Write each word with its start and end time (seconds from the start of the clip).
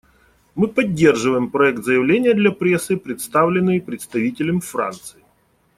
Мы 0.55 0.67
поддерживаем 0.67 1.51
проект 1.51 1.83
заявления 1.83 2.33
для 2.33 2.51
прессы, 2.51 2.97
представленный 2.97 3.79
представителем 3.79 4.59
Франции. 4.59 5.21